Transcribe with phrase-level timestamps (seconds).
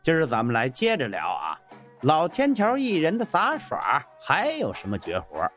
[0.00, 1.60] 今儿咱们来接着聊啊，
[2.02, 5.50] 老天桥艺人的杂耍还有什么绝活？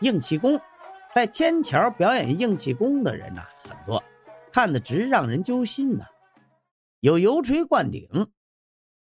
[0.00, 0.58] 硬气功，
[1.12, 4.02] 在天桥表演硬气功的人呐很多，
[4.52, 6.04] 看得直让人揪心呐。
[7.00, 8.08] 有油锤灌顶，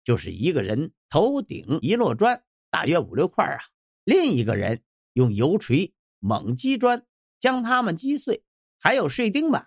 [0.03, 3.59] 就是一个人头顶一摞砖，大约五六块啊，
[4.03, 4.81] 另一个人
[5.13, 7.03] 用油锤猛击砖，
[7.39, 8.43] 将它们击碎。
[8.79, 9.65] 还有睡钉板，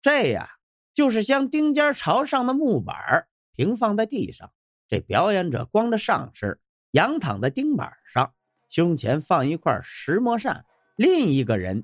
[0.00, 0.50] 这呀
[0.94, 3.26] 就是将钉尖朝上的木板
[3.58, 4.48] 平放在地上，
[4.86, 6.56] 这表演者光着上身
[6.92, 8.32] 仰躺在钉板上，
[8.68, 11.82] 胸前放一块石磨扇，另一个人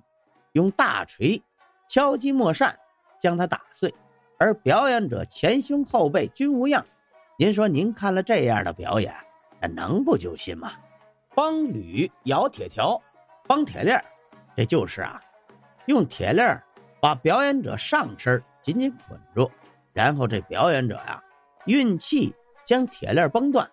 [0.53, 1.43] 用大锤
[1.89, 2.79] 敲击磨扇，
[3.19, 3.93] 将它打碎，
[4.39, 6.87] 而表演者前胸后背均无恙。
[7.41, 9.13] 您说您看了这样的表演，
[9.61, 10.75] 那能不揪心吗？
[11.35, 13.03] 帮铝咬铁条，
[13.49, 14.01] 帮铁链
[14.57, 15.21] 这就是啊。
[15.87, 16.63] 用铁链
[17.01, 19.51] 把表演者上身紧紧捆住，
[19.93, 21.21] 然后这表演者呀
[21.67, 23.71] 运气将铁链崩断，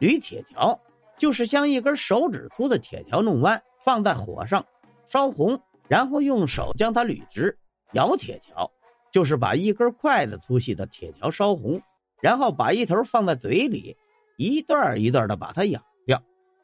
[0.00, 0.78] 捋铁条
[1.16, 4.64] 就是将一根手指粗的铁条弄弯，放在火上
[5.08, 7.56] 烧红，然后用手将它捋直。
[7.92, 8.70] 咬铁条
[9.10, 11.80] 就是把一根筷子粗细的铁条烧红，
[12.20, 13.96] 然后把一头放在嘴里，
[14.36, 16.22] 一段一段的把它咬掉。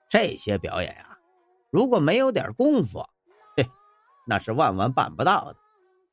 [0.09, 1.19] 这些表演啊，
[1.70, 3.05] 如果没有点功夫。
[3.56, 3.66] 嘿
[4.28, 5.56] 那是万万办不到的，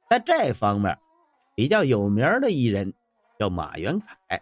[0.10, 0.98] 在这方面
[1.56, 2.94] 比较有名的艺人
[3.38, 4.42] 叫马元凯，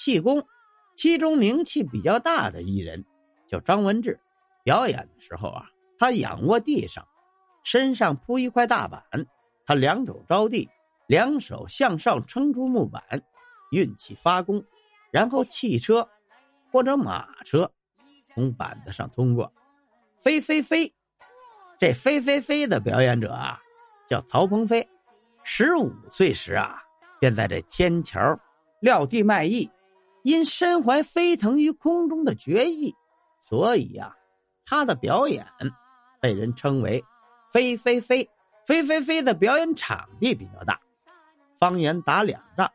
[0.00, 0.46] 气功
[0.96, 3.04] 其中名气比较大的艺人
[3.48, 4.20] 叫张文志。
[4.62, 5.68] 表演的时候啊，
[5.98, 7.04] 他仰卧地上，
[7.64, 9.02] 身上铺一块大板，
[9.66, 10.70] 他两肘着地，
[11.08, 13.02] 两手向上撑住木板，
[13.72, 14.62] 运气发功，
[15.10, 16.08] 然后汽车
[16.70, 17.72] 或者马车
[18.34, 19.52] 从板子上通过，
[20.20, 20.94] 飞飞飞。
[21.76, 23.60] 这飞飞飞的表演者啊，
[24.08, 24.88] 叫曹鹏飞，
[25.42, 26.84] 十五岁时啊，
[27.18, 28.38] 便在这天桥
[28.80, 29.68] 撂地卖艺，
[30.28, 32.94] 因身怀飞腾于空中的绝艺，
[33.40, 34.14] 所以呀，
[34.66, 35.46] 他的表演
[36.20, 37.02] 被人称为
[37.50, 38.28] “飞飞飞”。
[38.66, 40.78] 飞飞飞的表演场地比较大，
[41.58, 42.70] 方圆达两丈，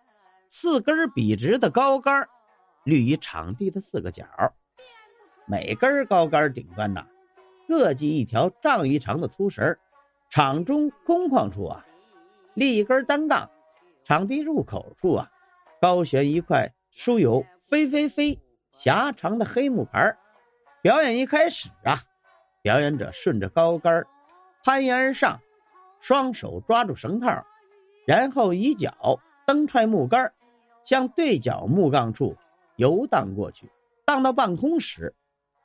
[0.49, 2.27] 四根笔直的高杆
[2.83, 4.25] 立于场地的四个角，
[5.45, 7.05] 每根高杆顶端呢。
[7.67, 9.77] 各系一条丈余长的粗绳，
[10.27, 11.85] 场中空旷处啊，
[12.55, 13.47] 立一根单杠；
[14.03, 15.29] 场地入口处啊，
[15.79, 18.39] 高悬一块书有“飞飞飞”
[18.71, 20.15] 狭长的黑木牌。
[20.81, 21.99] 表演一开始啊，
[22.61, 24.05] 表演者顺着高杆
[24.63, 25.39] 攀岩而上，
[25.99, 27.43] 双手抓住绳套，
[28.05, 30.31] 然后一脚蹬踹木杆，
[30.83, 32.37] 向对角木杠处
[32.75, 33.71] 游荡过去。
[34.05, 35.13] 荡到半空时，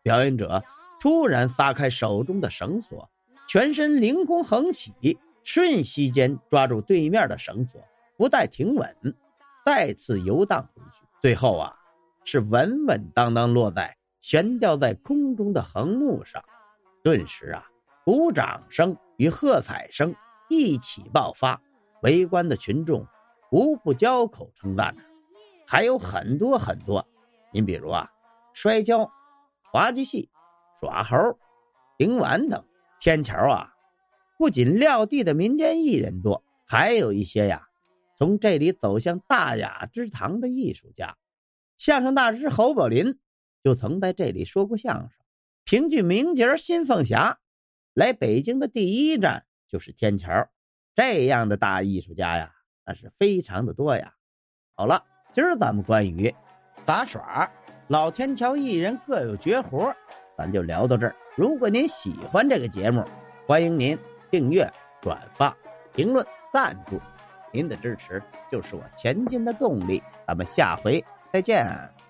[0.02, 0.64] 表演者。
[1.00, 3.08] 突然撒开手中的绳索，
[3.46, 7.80] 全身凌空横起，瞬息间抓住对面的绳索，
[8.16, 8.96] 不待停稳，
[9.64, 11.06] 再次游荡回去。
[11.20, 11.74] 最后啊，
[12.24, 16.42] 是稳稳当当落在悬吊在空中的横木上。
[17.02, 17.64] 顿时啊，
[18.04, 20.14] 鼓掌声与喝彩声
[20.48, 21.60] 一起爆发，
[22.02, 23.06] 围观的群众
[23.50, 25.02] 无不交口称赞呢。
[25.66, 27.06] 还有很多很多，
[27.52, 28.10] 您比如啊，
[28.52, 29.10] 摔跤、
[29.72, 30.30] 滑稽戏。
[30.80, 31.16] 耍猴、
[31.96, 32.64] 顶碗等，
[33.00, 33.74] 天桥啊，
[34.38, 37.67] 不仅撂地的民间艺人多，还有一些呀，
[38.18, 41.16] 从这里走向大雅之堂的艺术家。
[41.76, 43.18] 相声大师侯宝林
[43.62, 45.10] 就曾在这里说过相声。
[45.64, 47.38] 评剧名角新凤霞
[47.94, 50.48] 来北京的第一站就是天桥。
[50.94, 52.52] 这样的大艺术家呀，
[52.84, 54.14] 那是非常的多呀。
[54.74, 56.34] 好了，今儿咱们关于
[56.84, 57.48] 杂耍、
[57.86, 59.94] 老天桥艺人各有绝活。
[60.36, 61.14] 咱就聊到这儿。
[61.36, 63.04] 如果您喜欢这个节目，
[63.46, 63.96] 欢迎您
[64.30, 64.68] 订阅、
[65.00, 65.56] 转发、
[65.94, 67.00] 评论、赞助，
[67.52, 70.02] 您的支持就是我前进的动力。
[70.26, 72.07] 咱们下回再见。